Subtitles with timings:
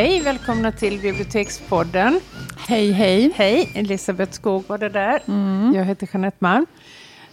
[0.00, 2.20] Hej, välkomna till Bibliotekspodden.
[2.68, 3.32] Hej, hej.
[3.34, 5.22] Hej, Elisabeth Skog var det där.
[5.28, 5.74] Mm.
[5.74, 6.66] Jag heter Jeanette Malm.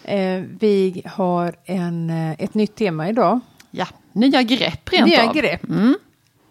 [0.04, 3.40] Eh, vi har en, eh, ett nytt tema idag.
[3.72, 5.34] Ja, nya grepp rent Nya av.
[5.34, 5.64] grepp.
[5.70, 5.96] Mm.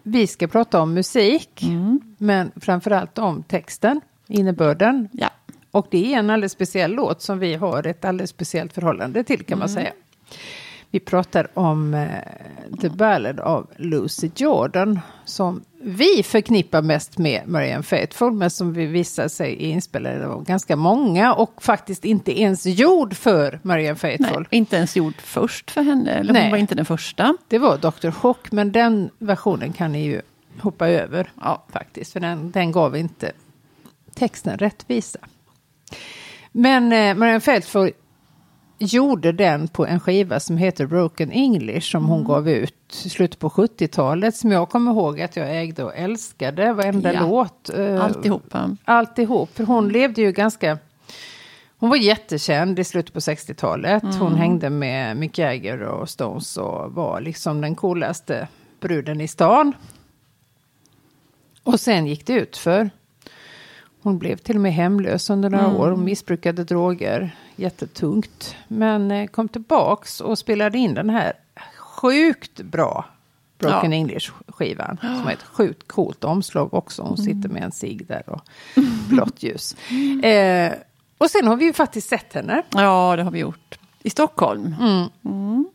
[0.03, 1.63] Vi ska prata om musik,
[2.17, 5.09] men framförallt om texten, innebörden.
[5.11, 5.29] Ja.
[5.71, 9.43] Och det är en alldeles speciell låt som vi har ett alldeles speciellt förhållande till
[9.43, 9.91] kan man säga.
[10.91, 12.09] Vi pratar om eh,
[12.81, 18.85] The Ballad av Lucy Jordan som vi förknippar mest med Marianne Faithfull men som vi
[18.85, 24.17] visar sig är inspelade av ganska många och faktiskt inte ens gjord för Marianne Nej,
[24.17, 24.47] Faithfull.
[24.51, 26.41] inte ens gjord först för henne, eller Nej.
[26.41, 27.37] hon var inte den första.
[27.47, 28.09] Det var Dr.
[28.21, 30.21] Hook men den versionen kan ni ju
[30.59, 31.65] hoppa över Ja.
[31.71, 33.31] faktiskt för den, den gav inte
[34.15, 35.19] texten rättvisa.
[36.51, 37.91] Men eh, Marianne Faithfull
[38.77, 43.39] gjorde den på en skiva som heter Broken English som hon gav ut i slutet
[43.39, 47.21] på 70-talet som jag kommer ihåg att jag ägde och älskade varenda Ja.
[47.21, 47.69] låt.
[47.69, 48.75] eh, Alltihopa.
[48.85, 50.77] Alltihop, för hon levde ju ganska...
[51.79, 54.03] Hon var jättekänd i slutet på 60-talet.
[54.19, 58.47] Hon hängde med Mick Jagger och Stones och var liksom den coolaste
[58.79, 59.73] bruden i stan.
[61.63, 62.89] Och sen gick det ut för.
[64.07, 68.55] Hon blev till och med hemlös under några år och missbrukade droger jättetungt.
[68.67, 71.33] Men eh, kom tillbaks och spelade in den här
[71.77, 73.05] sjukt bra
[73.57, 73.97] Broken Ja.
[73.97, 74.97] English-skivan.
[75.01, 77.01] Som har ett sjukt coolt omslag också.
[77.01, 78.41] Hon sitter med en cigg där och
[79.09, 79.75] blått ljus.
[80.23, 80.73] Eh,
[81.17, 82.63] och sen har vi ju faktiskt sett henne.
[82.69, 83.79] Ja, det har vi gjort.
[84.03, 84.75] I Stockholm.
[85.23, 85.65] Mm.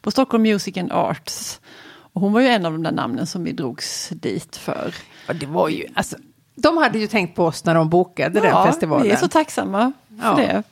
[0.00, 1.60] På Stockholm Music and Arts.
[1.86, 4.94] Och hon var ju en av de där namnen som vi drogs dit för.
[5.28, 6.16] Och det var ju, alltså,
[6.54, 9.02] de hade ju tänkt på oss när de bokade den festivalen.
[9.06, 10.34] vi är så tacksamma för Ja.
[10.36, 10.62] det.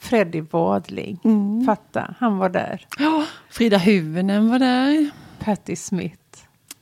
[0.00, 1.18] Freddy Wadling,
[1.66, 2.86] fatta, han var där.
[2.98, 5.10] Ja, Frida Hyvönen var där.
[5.38, 6.16] Patti Smith,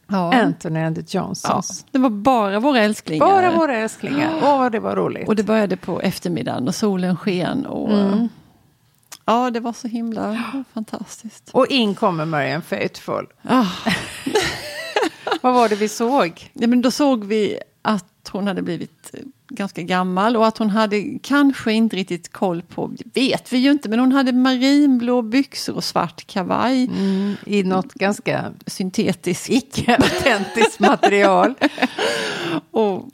[0.07, 0.35] Ja.
[0.35, 1.85] Anthony and the Ja, Johnsons.
[1.91, 3.27] det var bara våra älsklingar.
[3.27, 4.31] Bara våra älsklingar.
[4.43, 5.29] Åh, vad det var roligt.
[5.29, 7.67] Och det började på eftermiddagen och solen sken.
[7.67, 8.29] Och, Mm.
[9.25, 10.43] Ja, det var så himla
[10.75, 11.51] fantastiskt.
[11.53, 13.27] Och in kommer Marianne Faithfull.
[13.43, 13.67] Ah.
[15.43, 16.51] Vad var det vi såg?
[16.53, 20.71] Ja, men då såg vi att hon hade blivit eh, ganska gammal och att hon
[20.71, 25.23] hade kanske inte riktigt koll på, det vet vi ju inte, men hon hade marinblå
[25.23, 26.85] byxor och svart kavaj.
[26.85, 31.55] Mm, I något ganska Syntetisk icke-autentiskt material.
[32.71, 33.09] och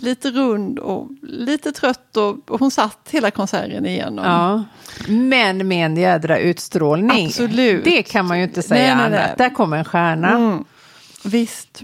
[0.00, 4.24] lite rund och lite trött och, och hon satt hela konserten igenom.
[4.24, 4.64] Ja.
[5.08, 7.26] Men med en jädra utstrålning.
[7.26, 7.84] Absolut.
[7.84, 9.36] Det kan man ju inte säga Nej, nej, annat.
[9.38, 9.48] nej.
[9.48, 10.30] Där kommer en stjärna.
[10.30, 10.64] Mm,
[11.24, 11.82] visst.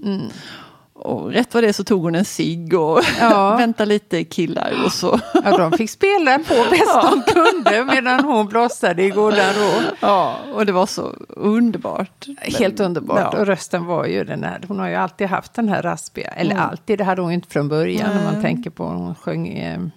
[0.98, 3.56] Och rätt vad det är så tog hon en cigg och Ja.
[3.58, 5.20] väntade lite killar och så.
[5.44, 9.70] Ja, de fick spela på bäst de kunde medan hon blossade i godan ro.
[10.00, 12.26] Ja, och det var så underbart.
[12.38, 13.18] Helt underbart.
[13.32, 13.38] Ja.
[13.40, 16.52] Och rösten var ju den här, hon har ju alltid haft den här raspiga, eller
[16.54, 16.64] Mm.
[16.70, 19.90] alltid, det hade hon ju inte från början när man tänker på hon sjöng i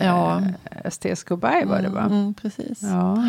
[0.00, 1.16] Ja, eh, St.
[1.16, 2.00] Skobai var det va?
[2.00, 2.78] mm, precis.
[2.82, 3.24] Ja.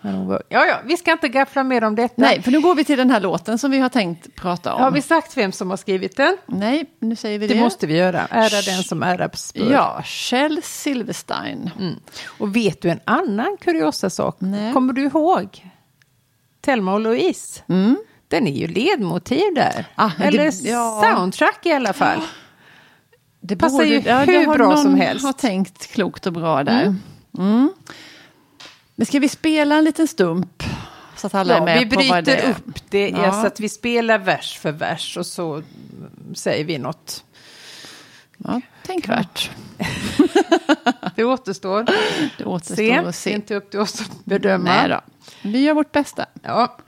[0.00, 2.14] Men hon var, ja, ja, vi ska inte gaffla mer om detta.
[2.16, 4.82] Nej, för nu går vi till den här låten som vi har tänkt prata om.
[4.82, 6.36] Har vi sagt vem som har skrivit den?
[6.46, 7.54] Nej, nu säger vi det.
[7.54, 8.26] Det måste vi göra.
[8.30, 9.72] Ära den som äras bör.
[9.72, 11.70] Ja, Kjell Silverstein.
[11.78, 11.94] Mm.
[12.38, 14.36] Och vet du en annan kuriosa sak?
[14.38, 14.72] Nej.
[14.72, 15.64] Kommer du ihåg?
[16.60, 17.62] Telma och Louise.
[18.28, 19.72] Den är ju ledmotiv där.
[19.74, 19.84] Mm.
[19.94, 21.02] Ah, det- Eller ja.
[21.16, 22.20] soundtrack i alla fall.
[23.40, 25.24] Det Passar ju det hur har bra som helst.
[25.24, 26.94] har tänkt klokt och bra där.
[27.38, 27.72] Mm.
[28.98, 30.62] Men ska vi spela en liten stump?
[31.16, 32.50] Så att alla är Ja, med vi på vad det bryter är.
[32.50, 33.32] upp det Ja.
[33.32, 35.62] så att vi spelar vers för vers och så
[36.34, 37.24] säger vi något.
[38.38, 39.50] Ja, tänkvärt.
[41.16, 41.86] Det återstår.
[42.38, 43.30] Det återstår Se, att det är se.
[43.32, 44.64] inte upp till oss att bedöma.
[44.64, 45.00] Nej då.
[45.42, 46.26] Vi gör vårt bästa.
[46.42, 46.78] Ja.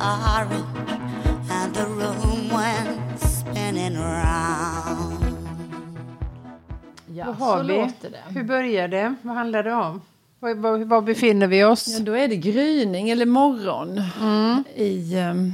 [0.00, 0.64] Orange
[1.50, 5.36] and the room went spinning round.
[7.14, 7.76] Ja, Vad har så vi?
[7.76, 8.20] låter det.
[8.28, 9.14] Hur börjar det?
[9.22, 10.00] Vad handlar det om?
[10.38, 11.88] Var, var, var befinner vi oss?
[11.88, 14.64] Ja, då är det gryning eller morgon Mm.
[14.76, 15.52] i, um,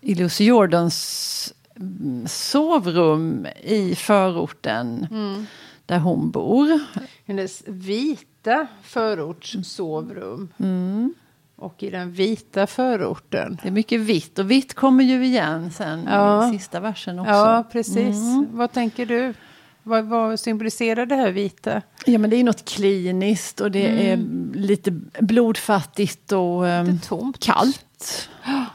[0.00, 5.46] i Lucy Jordans mm, sovrum i förorten Mm.
[5.86, 6.80] där hon bor.
[7.26, 10.48] Hennes vita förortssovrum.
[10.58, 11.14] Mm.
[11.62, 13.58] Och i den vita förorten.
[13.62, 16.48] Det är mycket vitt och vitt kommer ju igen sen Ja.
[16.48, 17.32] i sista versen också.
[17.32, 18.16] Ja, precis.
[18.50, 19.34] Vad tänker du?
[19.82, 21.82] Vad, vad symboliserar det här vita?
[22.06, 24.16] Ja, men det är något kliniskt och det är
[24.54, 27.38] lite blodfattigt och ehm, Det tomt.
[27.44, 28.28] kallt.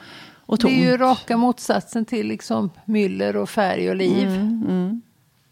[0.45, 0.74] Och Det tomt.
[0.74, 4.28] är ju raka motsatsen till liksom myller och färg och liv.
[4.28, 5.01] Mm,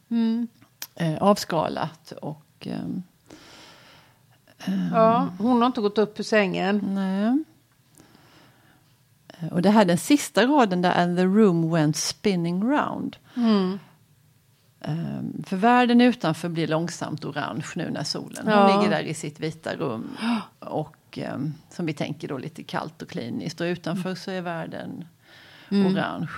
[0.10, 0.48] Mm.
[0.96, 2.46] eh, avskalat och...
[2.68, 3.04] ehm,
[4.94, 6.82] Ja, hon har inte gått upp ur sängen.
[6.84, 7.44] nej.
[9.52, 13.18] Och det här den sista raden där, and the room went spinning round.
[13.36, 13.80] Mm.
[14.82, 18.44] Ehm, för världen utanför blir långsamt orange nu när solen.
[18.48, 18.78] Hon Ja.
[18.82, 20.18] ligger där i sitt vita rum.
[20.60, 23.62] Och ehm, som vi tänker då lite kallt och kliniskt.
[23.62, 25.06] Och utanför så är världen
[25.70, 26.30] orange.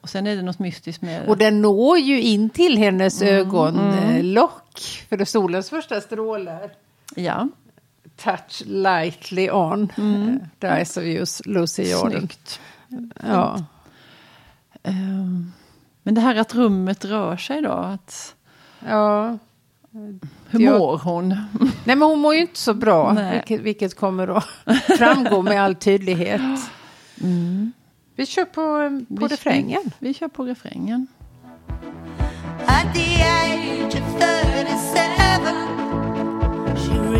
[0.00, 1.28] Och sen är det något mystiskt med Mm.
[1.28, 4.78] Och den når ju in till hennes ögonlock.
[5.08, 6.70] För det är solens första strålar.
[7.14, 7.48] Ja,
[8.16, 9.92] Touch lightly on.
[9.96, 10.40] Mm.
[10.60, 12.10] The eyes of you, Lucy Jordan.
[12.20, 12.60] snyggt.
[13.26, 13.64] Ja.
[14.82, 15.52] Ehm,
[16.02, 17.70] men det här att rummet rör sig då.
[17.72, 18.34] Att,
[18.86, 19.38] ja.
[20.48, 21.28] hur Jag- mår hon?
[21.84, 23.30] Nej men hon mår ju inte så bra.
[23.32, 24.44] Vilket, vilket kommer att
[24.98, 26.40] framgå med all tydlighet.
[28.16, 29.82] Vi kör på, eh, på Vi- refrängen.
[29.98, 31.06] Vi kör på refrängen.
[32.66, 35.17] At the age of 37, she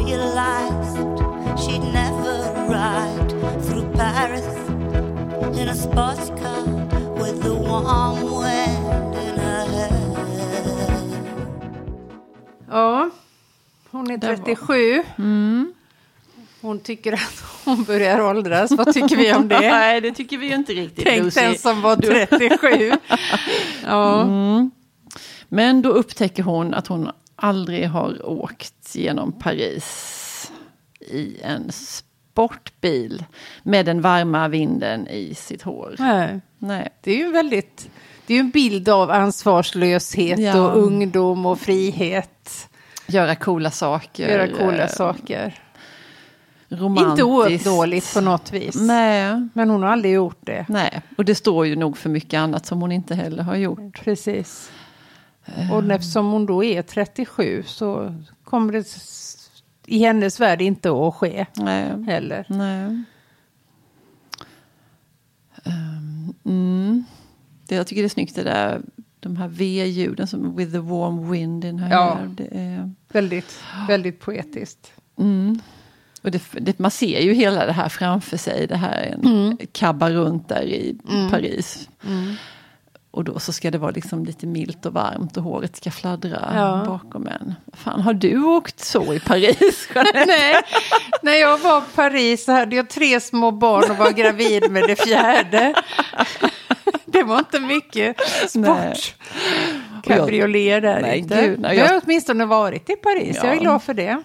[0.04, 0.96] realized
[1.58, 2.36] she'd never
[2.68, 3.30] ride
[3.66, 4.46] through Paris
[5.60, 6.64] in a sports car
[7.22, 9.92] with the warm wind in her hair.
[12.70, 13.10] Ja,
[13.90, 15.02] hon är Det var- 37.
[16.60, 18.70] Hon tycker att hon börjar åldras.
[18.70, 19.60] Vad tycker vi om det?
[19.70, 21.04] Nej, det tycker vi ju inte riktigt.
[21.04, 21.40] Tänk Lucy.
[21.40, 22.92] den som var 37.
[23.86, 24.26] Ja.
[25.48, 30.52] Men då upptäcker hon att hon aldrig har åkt genom Paris
[31.00, 33.24] i en sportbil
[33.62, 35.94] med den varma vinden i sitt hår.
[35.98, 36.88] Nej, Nej.
[37.02, 37.90] det är ju väldigt...
[38.26, 40.60] Det är en bild av ansvarslöshet Ja.
[40.60, 42.68] och ungdom och frihet.
[43.06, 44.28] Göra coola saker.
[44.28, 45.62] Göra coola eh, saker.
[46.68, 47.10] Romantiskt.
[47.10, 48.74] Inte ouppnåeligt på något vis.
[48.74, 49.48] Nej.
[49.54, 50.66] Men hon har aldrig gjort det.
[50.68, 54.00] Nej, och det står ju nog för mycket annat som hon inte heller har gjort.
[54.04, 54.70] Precis.
[55.72, 58.14] Och eftersom hon då är 37 så
[58.44, 58.84] kommer det
[59.86, 62.04] i hennes värld inte att ske Nej.
[62.06, 62.44] heller.
[62.48, 63.02] Nej.
[65.64, 67.04] Ehm, mm.
[67.68, 68.80] det, jag tycker det är snyggt det där,
[69.20, 72.14] de här V-ljuden som with the warm wind in her Ja.
[72.14, 72.26] hair.
[72.36, 74.92] Det är, Väldigt, väldigt poetiskt.
[75.18, 75.60] mm.
[76.22, 79.20] Och det, det, man ser ju hela det här framför sig, det här är en
[79.26, 79.56] Mm.
[79.72, 80.96] kabba runt där i
[81.30, 81.88] Paris.
[83.18, 86.52] Och då så ska det vara liksom lite milt och varmt och håret ska fladdra
[86.54, 86.84] Ja.
[86.86, 87.54] bakom en.
[87.72, 89.88] Fan, har du åkt så i Paris?
[90.26, 90.54] Nej,
[91.22, 94.82] när jag var i Paris så hade jag tre små barn och var gravid med
[94.88, 95.74] det fjärde.
[97.06, 98.16] Det var inte mycket
[98.48, 99.14] sport.
[100.04, 101.42] Cabriolet där Nej, inte.
[101.46, 103.60] gud, nej, jag har jag- åtminstone varit i Paris, jag är Ja.
[103.60, 104.22] glad för det.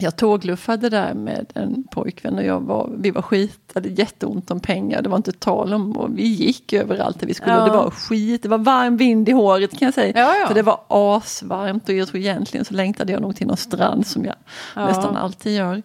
[0.00, 4.60] Jag tågluffade där med en pojkvän och jag var, vi var skit, hade jätteont om
[4.60, 7.64] pengar, det var inte tal om, och vi gick överallt där vi skulle, Ja.
[7.64, 10.12] det var skit, det var varm vind i håret kan jag säga.
[10.20, 10.46] Ja, ja.
[10.46, 14.06] För det var asvarmt och jag tror egentligen så längtade jag nog till någon strand
[14.06, 14.34] som jag
[14.76, 14.86] Ja.
[14.86, 15.82] nästan alltid gör.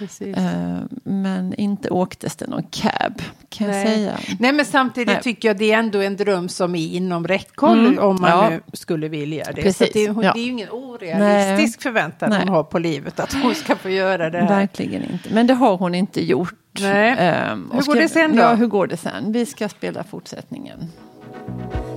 [0.00, 0.36] Precis.
[0.36, 3.86] Eh, men inte åktes det någon cab, kan jag Nej.
[3.86, 4.18] säga.
[4.38, 5.22] Nej men samtidigt Nej.
[5.22, 7.98] tycker jag det är ändå en dröm som är inom räckhåll Mm.
[7.98, 8.50] om man Ja.
[8.50, 9.62] nu skulle vilja det.
[9.62, 9.76] Precis.
[9.86, 10.32] Så det, är, Ja.
[10.32, 12.38] det är ju ingen orealistisk förväntan Nej.
[12.38, 14.48] hon har på livet att hon ska få göra det här.
[14.48, 16.54] Verkligen inte, men det har hon inte gjort.
[16.80, 17.14] Nej.
[17.18, 18.42] Ehm, Hur går ska- det sen då?
[18.42, 19.32] Ja, hur går det sen?
[19.32, 20.78] Vi ska spela fortsättningen.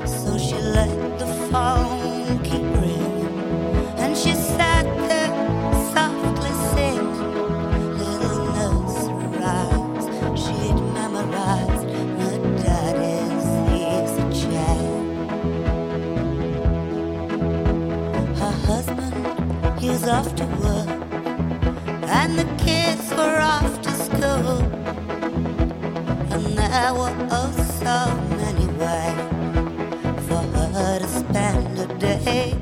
[0.06, 3.28] So she let the phone keep ringing,
[4.06, 4.63] and she sat
[20.22, 20.90] to work,
[22.10, 24.62] and the kids were off to school,
[26.32, 29.18] and there were oh so many ways
[30.28, 30.44] for
[30.74, 32.56] her to spend a day.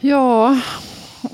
[0.00, 0.60] Ja,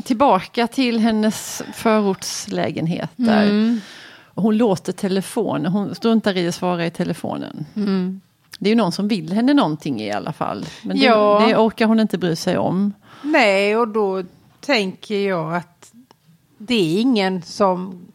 [0.04, 3.42] tillbaka till hennes förortslägenhet där.
[3.44, 3.80] Mm.
[4.34, 7.66] Hon låter telefonen, hon struntar i att svara i telefonen.
[7.76, 8.20] Mm.
[8.58, 10.66] Det är ju någon som vill henne någonting i alla fall.
[10.82, 11.44] Men det, Ja.
[11.46, 12.92] det orkar hon inte bry sig om.
[13.22, 14.22] Nej, och då
[14.62, 15.92] tänker jag att
[16.58, 18.06] det är ingen som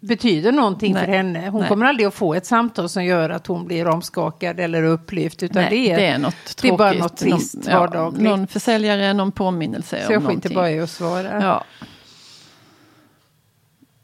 [0.00, 1.04] betyder någonting Nej.
[1.04, 1.48] för henne.
[1.48, 1.68] Hon Nej.
[1.68, 5.42] kommer aldrig att få ett samtal som gör att hon blir omskakad eller upplyft.
[5.42, 6.62] Utan Nej, det, är, det är något tråkigt.
[6.62, 8.22] det är bara något trist någon, ja, vardagligt.
[8.22, 11.42] Någon försäljare, någon påminnelse så jag skiter bara i att svara.
[11.42, 11.64] Ja.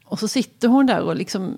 [0.05, 1.55] Och så sitter hon där och liksom,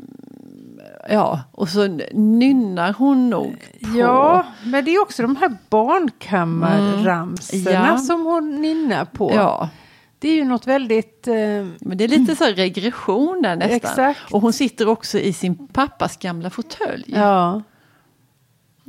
[1.10, 3.98] ja, och så nynnar hon nog på...
[3.98, 7.91] Ja, men det är också de här barnkammarramsorna Mm.
[7.91, 7.98] Ja.
[7.98, 9.32] som hon nynnar på.
[9.36, 9.70] Ja,
[10.19, 11.27] Det är ju något väldigt...
[11.27, 11.33] Eh,
[11.79, 13.75] men det är lite så regression där nästan.
[13.75, 14.33] Exakt.
[14.33, 17.03] Och hon sitter också i sin pappas gamla fåtölj.
[17.07, 17.61] ja.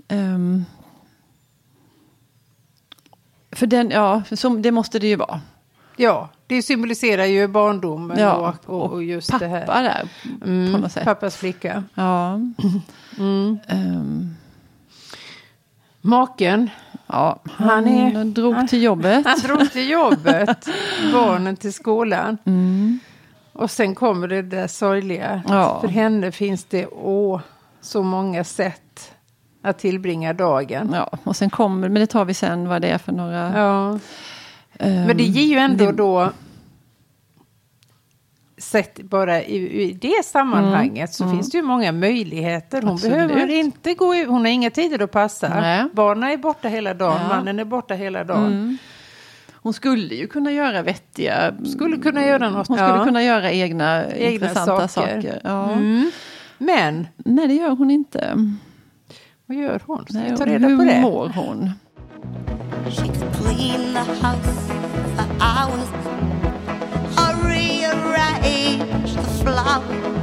[0.09, 0.65] Ehm,
[3.53, 5.41] för den, ja, som, det måste det ju vara.
[5.97, 9.83] ja, det symboliserar ju barndomen Ja, och, och, och just Pappa det här.
[9.83, 10.09] där,
[10.45, 11.05] Mm, på något sätt.
[11.05, 11.85] Pappas flicka.
[11.95, 12.41] Ja.
[13.19, 13.59] Mm.
[13.69, 14.35] Ehm,
[16.01, 16.71] Maken,
[17.13, 19.27] ja, Han han, är- drog till jobbet.
[19.27, 20.69] han drog till jobbet,
[21.13, 22.39] barnen till skolan.
[22.45, 22.99] Mm.
[23.53, 25.43] Och sen kommer det där sorgliga.
[25.49, 25.81] Ja.
[25.81, 27.41] För henne finns det åh,
[27.81, 29.13] så många sätt
[29.63, 30.91] att tillbringa dagen.
[30.95, 33.59] Ja, och sen kommer, men det tar vi sen vad det är för några...
[33.59, 33.99] Ja.
[34.79, 36.31] ehm, Men det ger ju ändå det- då
[38.61, 42.83] sett bara i, i det sammanhanget så finns det ju många möjligheter.
[42.83, 42.95] Hon Mm.
[42.95, 43.29] Absolut.
[43.29, 45.49] behöver inte gå ut, hon har inga tider att passa.
[45.61, 45.85] Nej.
[45.93, 47.29] Barnen är borta hela dagen, Ja.
[47.29, 48.47] mannen är borta hela dagen.
[48.47, 48.79] Mm.
[49.63, 51.55] Hon skulle ju kunna göra vettiga...
[51.73, 52.69] Skulle kunna göra något.
[52.69, 53.05] Hon skulle ja.
[53.05, 55.15] kunna göra egna, Egna intressanta saker.
[55.17, 55.41] saker.
[55.45, 55.71] Ja.
[55.73, 56.11] Mm.
[56.59, 58.35] Men, Nej, det gör hon inte.
[59.47, 60.05] vad gör hon?
[60.05, 61.01] Ska Nej, vi ta reda hur på det?
[61.01, 61.71] mår hon?
[69.51, 70.20] Rearrange the flowers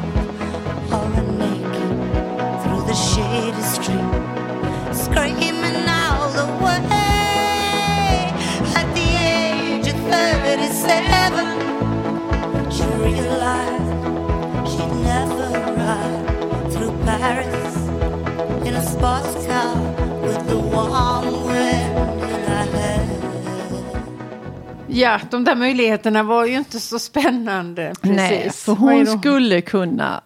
[24.97, 27.93] Ja, de där möjligheterna var ju inte så spännande.
[28.01, 28.17] Precis.
[28.17, 30.21] Nej, för hon skulle kunna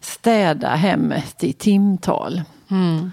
[0.00, 2.42] städa hemmet i timtal.
[2.70, 3.10] Mm.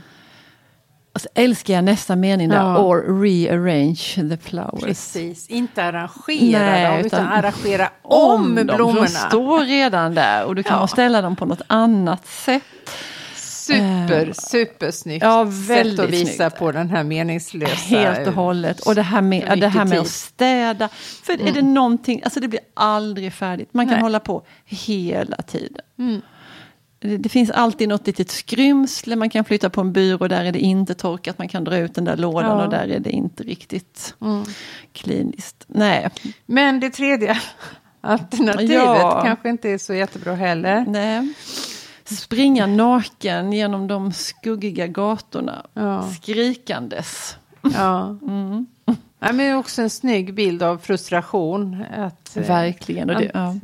[1.13, 2.77] Och så älskar jag nästa mening där, Ja.
[2.77, 4.83] or rearrange the flowers.
[4.83, 9.01] Precis, inte arrangera Nej, dem, utan, utan arrangera om, för blommorna.
[9.01, 10.87] De står redan där och du kan Ja.
[10.87, 12.63] ställa dem på något annat sätt.
[13.67, 16.57] Super, supersnyggt Ja, sätt att visa snyggt.
[16.59, 17.73] på den här meningslösa...
[17.97, 18.79] Helt och hållet.
[18.79, 20.89] Och det här med, det här med att städa.
[21.23, 23.69] För är det någonting, alltså det blir aldrig färdigt.
[23.73, 24.01] Man kan Nej.
[24.01, 25.81] hålla på hela tiden.
[25.99, 26.21] Mm.
[26.99, 30.51] Det, det finns alltid något litet skrymsle, man kan flytta på en byrå, där är
[30.51, 32.63] det inte torkat, man kan dra ut den där lådan Ja.
[32.65, 34.43] och där är det inte riktigt Mm.
[34.93, 35.63] kliniskt.
[35.67, 36.09] Nej,
[36.45, 37.37] Men det tredje
[38.01, 39.21] alternativet Ja.
[39.25, 40.85] kanske inte är så jättebra heller.
[40.87, 41.33] nej.
[42.15, 46.11] Springa naken genom de skuggiga gatorna, Ja.
[46.21, 47.37] skrikandes.
[47.73, 48.17] Ja.
[48.27, 48.65] Mm.
[49.19, 51.83] Ja, men också en snygg bild av frustration.
[51.97, 53.09] Att, eh, Verkligen.
[53.09, 53.55] Och det, ja.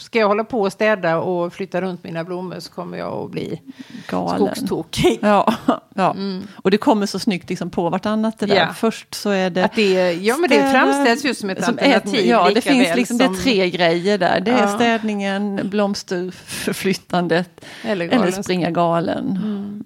[0.00, 3.30] Ska jag hålla på och städa och flytta runt mina blommor så kommer jag att
[3.30, 3.60] bli
[4.08, 4.36] Galen.
[4.36, 5.18] skogstokig.
[5.22, 5.54] Ja,
[5.94, 6.16] ja.
[6.56, 8.56] och det kommer så snyggt liksom på vartannat det där.
[8.56, 8.72] Ja.
[8.74, 9.64] Först så är det...
[9.64, 12.26] Att det, ja, men det framställs ju som ett som alternativ.
[12.26, 14.40] ja, det finns liksom, som, det är tre grejer där.
[14.40, 14.74] Det är Ja.
[14.74, 19.26] städningen, blomsterförflyttandet Eller eller springa galen.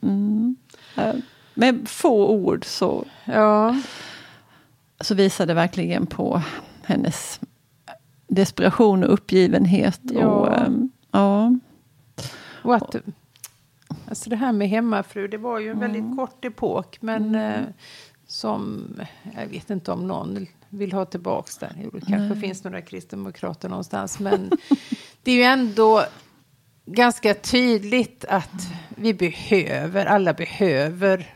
[0.03, 0.57] Mm.
[0.97, 1.15] Eh,
[1.55, 3.77] Med få ord så, Ja,
[5.01, 6.43] så visar det verkligen på
[6.85, 7.41] hennes
[8.35, 10.01] desperation och uppgivenhet.
[10.03, 10.27] Ja.
[10.27, 11.55] Och, ehm, ja.
[12.63, 12.97] och att,
[14.09, 16.17] alltså det här med hemmafru, det var ju en väldigt Mm.
[16.17, 16.99] kort epok.
[17.01, 17.61] Men eh,
[18.27, 18.85] som,
[19.37, 21.73] jag vet inte om någon vill ha tillbaks den.
[21.83, 24.21] Jo, det kanske finns några kristdemokrater någonstans.
[24.21, 24.51] Men
[25.23, 26.05] det är ju ändå
[26.87, 31.35] ganska tydligt att vi behöver, alla behöver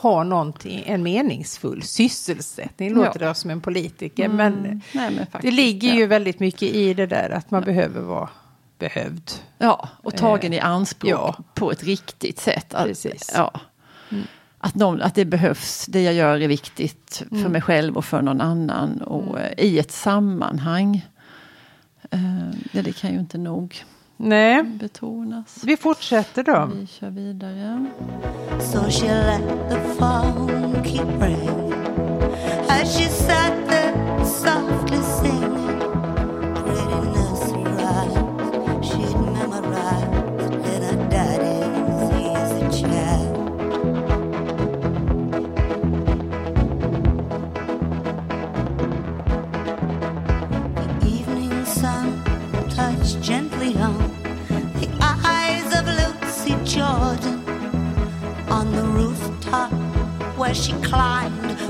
[0.00, 2.94] ha någonting, en meningsfull sysselsättning.
[2.94, 4.28] Låter det som en politiker.
[4.28, 5.94] Men Nej, men faktiskt, det ligger ja.
[5.94, 8.28] ju väldigt mycket i det där att man behöver vara
[8.78, 9.30] behövd.
[9.58, 11.36] Ja, och tagen i anspråk ja.
[11.54, 12.74] på ett riktigt sätt.
[12.74, 13.32] Att, Precis.
[13.34, 13.60] Ja.
[14.58, 18.22] Att, någon, att det behövs, det jag gör är viktigt för mig själv och för
[18.22, 19.02] någon annan.
[19.02, 21.06] Och eh, i ett sammanhang.
[22.10, 23.84] Eh, ja, det kan ju inte nog
[24.20, 25.64] Nej, betonas.
[25.64, 26.70] vi fortsätter då.
[26.74, 27.86] Vi kör vidare.
[28.60, 28.90] So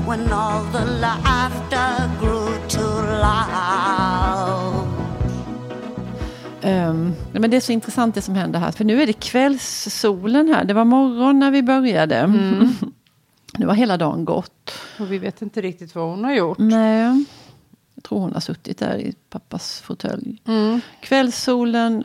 [0.09, 4.87] when all the laughter grew too loud.
[6.61, 8.71] Ehm, men det är så intressant det som händer här.
[8.71, 10.63] För nu är det kvällssolen här.
[10.63, 12.27] Det var morgon när vi började.
[13.57, 14.71] nu har hela dagen gått.
[14.99, 16.57] Och vi vet inte riktigt vad hon har gjort.
[16.57, 17.25] Nej.
[17.95, 20.41] Jag tror hon har suttit där i pappas fåtölj.
[20.45, 20.81] Mm.
[21.01, 22.03] Kvällssolen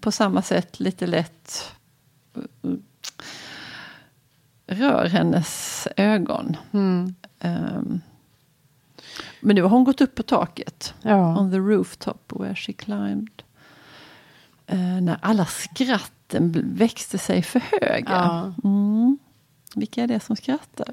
[0.00, 1.72] på samma sätt lite lätt
[4.66, 6.56] rör hennes ögon.
[6.72, 7.14] Mm.
[7.40, 8.00] Ehm,
[9.40, 10.94] men nu har hon gått upp på taket.
[11.02, 11.38] Ja.
[11.40, 13.42] On the rooftop where she climbed.
[14.66, 18.04] Eh, när alla skratten växte sig för höga.
[18.10, 18.54] Ja.
[18.64, 19.18] Mm.
[19.74, 20.88] Vilka är det som skrattar?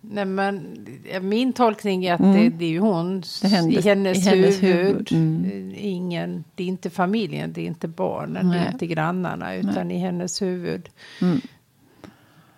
[0.00, 0.76] Nej, men
[1.22, 2.36] min tolkning är att Mm.
[2.36, 5.10] det, det är ju hon Det händer i hennes, i hennes huvud.
[5.10, 5.12] huvud.
[5.12, 5.70] Mm.
[5.70, 8.66] Eh, Ingen, det är inte familjen, det är inte barnen, det Nej.
[8.66, 10.88] är inte grannarna, utan i hennes huvud.
[11.20, 11.40] Mm.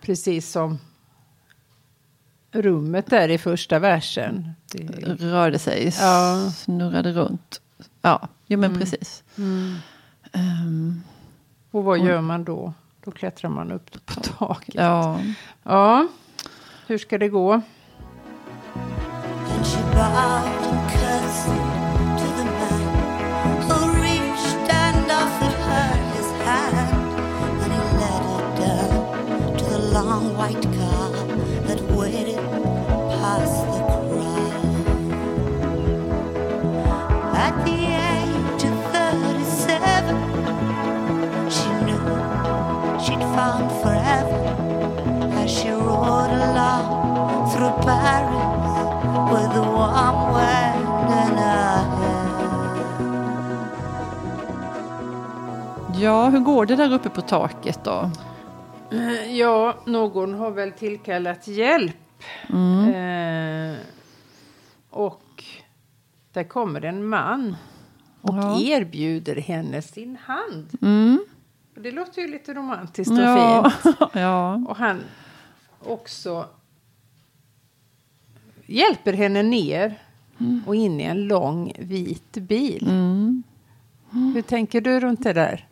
[0.00, 0.78] Precis som
[2.52, 4.50] rummet där i första versen.
[4.72, 4.78] Det,
[5.20, 6.50] Rörde sig, Ja.
[6.56, 7.60] snurrade runt.
[8.02, 8.80] Ja, jo men Mm.
[8.80, 9.22] precis.
[9.38, 9.76] mm.
[10.32, 11.02] Ehm,
[11.70, 12.72] Och vad Och- gör man då?
[13.04, 14.74] Då klättrar man upp på taket.
[14.74, 15.20] ja.
[15.62, 16.08] Ja,
[16.86, 17.62] hur ska det gå?
[49.82, 52.22] With the warm wind in her hair.
[56.02, 58.10] ja, hur går det där uppe på taket då?
[58.92, 61.96] Eh, Ja, någon har väl tillkallat hjälp.
[62.94, 63.76] Eh,
[64.90, 65.44] och
[66.32, 67.56] där kommer en man
[68.20, 68.60] och Ja.
[68.60, 70.68] erbjuder henne sin hand.
[70.82, 71.20] Mm.
[71.76, 73.70] Och det låter ju lite romantiskt och Ja.
[73.82, 73.96] fint.
[74.12, 74.54] ja.
[74.68, 75.00] Och han
[75.84, 76.46] också
[78.66, 79.94] hjälper henne ner
[80.66, 82.86] och in i en lång vit bil.
[82.90, 83.42] Mm.
[84.34, 85.66] Hur tänker du runt det där?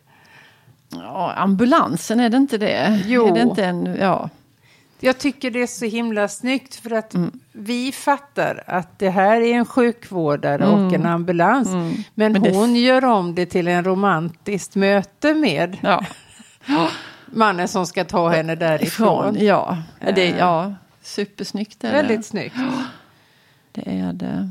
[0.93, 3.03] ja, ambulansen, är det inte det?
[3.05, 3.27] Jo.
[3.27, 4.29] Är det inte en, ja.
[4.99, 7.39] Jag tycker det är så himla snyggt för att Mm.
[7.51, 11.67] vi fattar att det här är en sjukvårdare och en ambulans.
[11.69, 12.03] Men, Mm.
[12.15, 16.03] Men det- hon gör om det till en romantiskt möte med ja.
[17.25, 19.35] mannen som ska ta henne därifrån.
[19.35, 19.77] Ifrån, ja.
[20.15, 20.37] Det, Eh.
[20.37, 20.73] ja.
[21.01, 22.23] Supersnyggt är Väldigt det.
[22.27, 22.55] snyggt.
[23.71, 24.49] Det är det.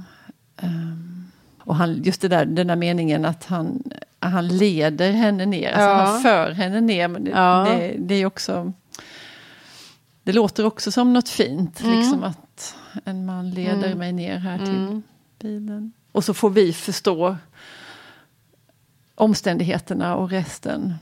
[0.57, 1.25] Ehm,
[1.59, 3.83] och han, just det där, den där meningen att han,
[4.21, 5.69] han leder henne ner.
[5.73, 5.95] Alltså Ja.
[6.05, 7.09] han för henne ner.
[7.09, 7.67] Men det, Ja.
[7.71, 8.73] det, det är också...
[10.23, 11.81] Det låter också som något fint.
[11.81, 11.99] Mm.
[11.99, 13.99] Liksom att en man leder Mm.
[13.99, 15.03] mig ner här till Mm.
[15.39, 15.93] bilen.
[16.13, 17.37] Och så får vi förstå
[19.15, 20.95] omständigheterna och resten.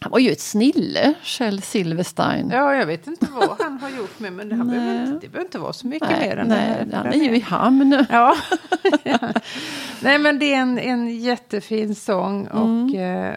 [0.00, 2.50] Han var ju ett snille, Kjell Silverstein.
[2.50, 5.40] Ja, jag vet inte vad han har gjort med men det, behöver inte, det behöver
[5.48, 6.96] inte vara så mycket nej, mer än det nej, här.
[7.04, 8.04] han är ju i hamn.
[8.10, 8.36] Ja.
[10.00, 12.94] Nej, men det är en, en jättefin sång och Mm.
[13.24, 13.34] eh,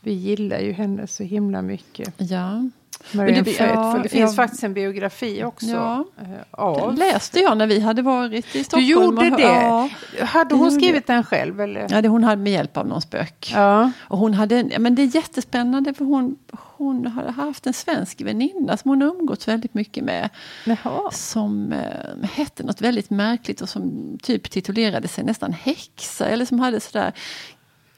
[0.00, 2.14] vi gillar ju henne så himla mycket.
[2.16, 2.68] Ja.
[3.12, 4.36] Marianne det- ja, det finns ja.
[4.42, 6.04] faktiskt en biografi också Ja.
[6.18, 6.94] eh, Den av.
[6.98, 8.86] läste jag när vi hade varit i Stockholm.
[8.86, 9.42] gjorde och- det?
[9.42, 9.88] Ja,
[10.24, 11.60] Hade hon skrivit den själv?
[11.60, 11.86] Eller?
[11.90, 13.50] ja, det hon hade med hjälp av någon spök.
[13.54, 13.90] Ja.
[14.00, 16.36] Och hon hade, men det är jättespännande för hon,
[16.76, 20.28] hon hade haft en svensk väninna som hon umgåtts väldigt mycket med.
[20.64, 21.10] Jaha.
[21.12, 26.26] Som eh, hette något väldigt märkligt och som typ titulerade sig nästan häxa.
[26.26, 27.12] Eller som hade sådär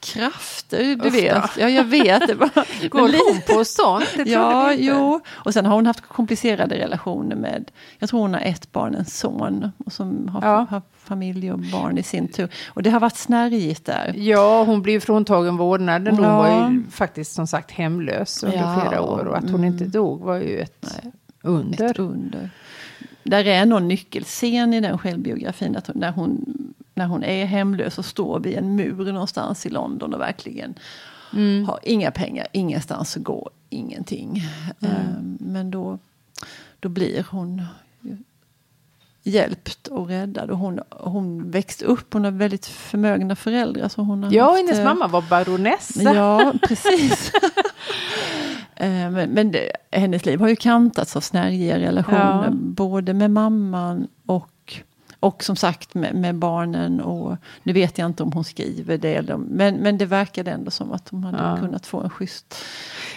[0.01, 1.51] krafter, du Usch vet.
[1.59, 2.27] Ja, jag vet.
[2.27, 2.51] Det var,
[2.89, 4.09] Går hon på sånt?
[4.17, 5.21] Det Ja, jo.
[5.29, 9.05] Och sen har hon haft komplicerade relationer med, jag tror hon har ett barn, en
[9.05, 10.67] son, och som har, Ja.
[10.71, 12.49] har familj och barn i sin tur.
[12.69, 14.15] Och det har varit snärjigt där.
[14.17, 16.17] Ja, hon blev fråntagen vårdnaden.
[16.17, 16.37] Hon Ja.
[16.37, 19.25] var ju faktiskt som sagt hemlös under Ja, flera år.
[19.25, 19.65] Och att hon mm.
[19.65, 21.01] inte dog var ju ett
[21.43, 21.91] under.
[21.91, 22.51] Ett under.
[23.23, 26.45] Där är någon nyckelscen i den självbiografin, att hon,
[26.95, 30.75] när, hon, är hemlös och står vid en mur någonstans i London och verkligen
[31.33, 31.65] Mm.
[31.65, 34.43] har inga pengar, ingenstans att gå, ingenting.
[34.81, 35.99] Ehm, Men då,
[36.81, 37.63] då blir hon
[39.23, 40.51] hjälpt och räddad.
[40.51, 43.89] Och hon, hon växte upp, hon har väldigt förmögna föräldrar.
[43.89, 46.15] Så hon har Ja, haft, hennes eh, mamma var baronessa.
[46.15, 47.33] Ja, precis.
[48.77, 52.45] Eh, men men det, hennes liv har ju kantats av snärjiga relationer.
[52.45, 52.51] Ja.
[52.53, 54.09] Både med mamman
[55.21, 57.01] och, som sagt med, med barnen.
[57.01, 59.15] Och nu vet jag inte om hon skriver det.
[59.15, 61.57] Eller, men, men det verkade ändå som att hon hade Ja.
[61.61, 62.55] kunnat få en schysst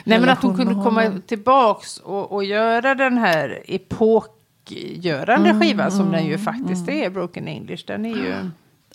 [0.03, 5.91] Nej, men att hon kunde komma tillbaks och, och göra den här epokgörande Mm, skivan
[5.91, 7.83] som den ju faktiskt är, Broken English.
[7.87, 8.49] Den är ju...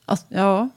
[0.05, 0.69] Alltså, ja,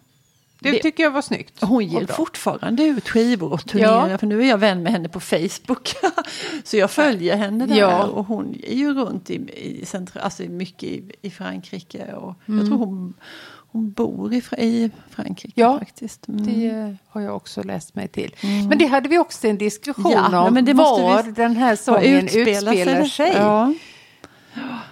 [0.64, 1.62] Det Det- tycker jag var snyggt.
[1.62, 4.10] hon ger fortfarande ut skivor och turnerar.
[4.10, 4.18] Ja.
[4.18, 5.94] För nu är jag vän med henne på Facebook.
[6.64, 7.76] så jag följer henne där.
[7.76, 8.04] Ja.
[8.04, 9.36] Och hon är ju runt i,
[9.82, 12.14] i, centra, alltså mycket i, i Frankrike.
[12.14, 12.60] Och Mm.
[12.60, 13.14] Jag tror hon,
[13.72, 16.28] hon bor i, i Frankrike Ja, faktiskt.
[16.28, 16.46] Mm.
[16.46, 18.36] Det har jag också läst mig till.
[18.70, 20.54] Men det hade vi också en diskussion Ja, om.
[20.54, 23.34] men det var den här sången utspelar sig.
[23.36, 23.74] Ja.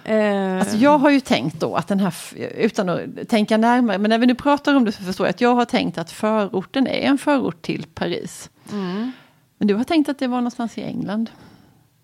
[0.04, 2.14] Eh, Alltså jag har ju tänkt då att den här,
[2.56, 5.40] utan att tänka närmare, men när vi nu pratar om det så förstår jag att
[5.40, 8.50] jag har tänkt att förorten är en förort till Paris.
[8.72, 9.12] mm.
[9.58, 11.30] Men du har tänkt att det var någonstans i England?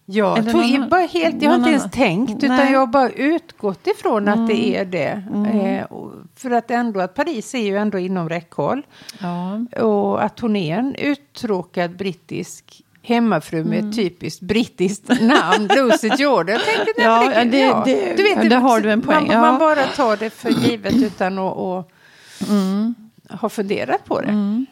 [0.08, 1.90] Jag, Eller tog annan- bara helt, jag har inte ens annan.
[1.90, 2.60] tänkt utan Nej.
[2.60, 2.72] Mm.
[2.72, 5.22] jag har bara utgått ifrån att det är det.
[5.54, 8.82] Eh, och för att ändå att Paris är ju ändå inom räckhåll.
[9.20, 9.80] Ja.
[9.82, 13.90] Och att hon är en uttråkad brittisk hemmafru med Mm.
[13.90, 16.54] ett typiskt brittiskt namn, Lucy Jordan.
[16.54, 17.82] Jag tänkte, nej, Ja, det, det- ja.
[17.84, 19.40] det- du vet, där har du en poäng, Man, ja.
[19.40, 24.28] man bara tar det för givet utan att att ha funderat på det.
[24.28, 24.66] Mm.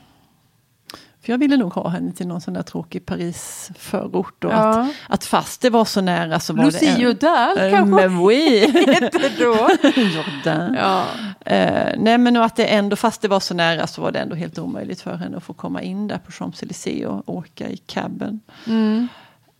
[1.24, 4.44] För jag ville nog ha henne till någon sån där tråkig Paris-förort.
[4.44, 4.58] Och Ja.
[4.80, 7.00] att, att fast det var så nära så var Lucy det...
[7.02, 8.60] Jordan Eh, kanske Men oui!
[8.87, 9.68] hette då.
[9.96, 10.74] Jordan.
[10.74, 11.04] Ja.
[11.40, 14.34] Eh, nej men att det ändå, fast det var så nära så var det ändå
[14.37, 18.40] helt omöjligt för henne att få komma in där på Champs-Élysées och åka i cabben.
[18.66, 19.08] Mm.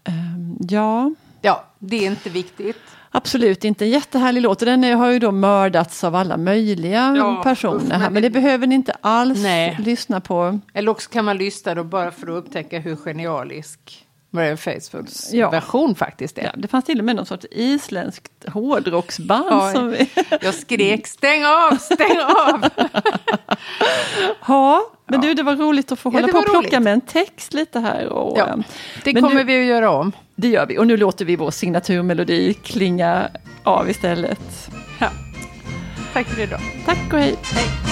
[0.05, 0.15] Eh,
[0.69, 1.11] ja,
[1.43, 2.81] ja, det är inte viktigt.
[3.15, 4.63] Absolut inte en jättehärlig låt.
[4.63, 7.99] Och den är- har ju då mördats av alla möjliga Ja, personer här.
[7.99, 9.77] men Men det det- behöver ni inte alls Nej.
[9.85, 10.59] lyssna på.
[10.75, 15.51] Eller också kan man lyssna då bara för att upptäcka hur genialisk Mariah Faithfuls Ja.
[15.51, 16.43] version faktiskt är.
[16.45, 19.47] Ja, det fanns till och med någon sorts isländskt hårdrocksband.
[19.51, 20.11] Ja, som vi...
[20.41, 22.65] Jag skrek stäng av, stäng av!
[24.47, 26.83] ja, men du det var roligt att få Ja, hålla på och plocka roligt.
[26.83, 28.07] med en text lite här.
[28.09, 28.57] Och, Ja,
[29.05, 30.13] det men kommer du- vi att göra om.
[30.37, 33.29] Det gör vi och nu låter vi vår signaturmelodi klinga
[33.65, 34.69] av istället.
[35.01, 35.11] Ja.
[36.13, 36.61] Tack för idag.
[36.87, 37.35] Tack och hej!
[37.43, 37.84] Hej.